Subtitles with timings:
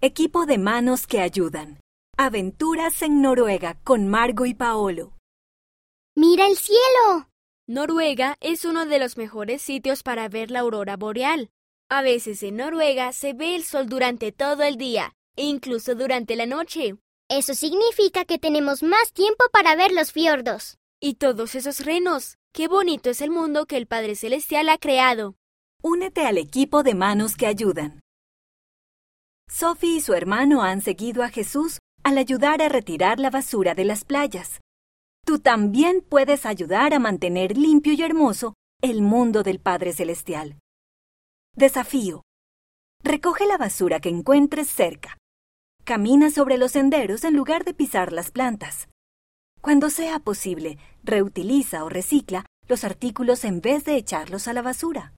[0.00, 1.80] Equipo de manos que ayudan.
[2.16, 5.16] Aventuras en Noruega con Margo y Paolo.
[6.14, 7.28] ¡Mira el cielo!
[7.66, 11.50] Noruega es uno de los mejores sitios para ver la aurora boreal.
[11.90, 16.36] A veces en Noruega se ve el sol durante todo el día, e incluso durante
[16.36, 16.94] la noche.
[17.28, 20.78] Eso significa que tenemos más tiempo para ver los fiordos.
[21.00, 22.36] Y todos esos renos.
[22.52, 25.34] Qué bonito es el mundo que el Padre Celestial ha creado.
[25.82, 27.98] Únete al equipo de manos que ayudan.
[29.50, 33.84] Sophie y su hermano han seguido a Jesús al ayudar a retirar la basura de
[33.84, 34.60] las playas.
[35.24, 40.58] Tú también puedes ayudar a mantener limpio y hermoso el mundo del Padre Celestial.
[41.56, 42.22] Desafío.
[43.02, 45.18] Recoge la basura que encuentres cerca.
[45.84, 48.88] Camina sobre los senderos en lugar de pisar las plantas.
[49.60, 55.14] Cuando sea posible, reutiliza o recicla los artículos en vez de echarlos a la basura.